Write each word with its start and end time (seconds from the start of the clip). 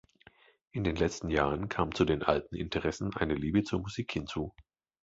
In 0.71 0.83
den 0.83 0.95
letzten 0.95 1.29
Jahren 1.29 1.69
kam 1.69 1.93
zu 1.93 2.05
den 2.05 2.23
alten 2.23 2.55
Interessen 2.55 3.15
eine 3.15 3.35
Liebe 3.35 3.61
zur 3.61 3.81
Musik 3.81 4.11
hinzu. 4.11 4.51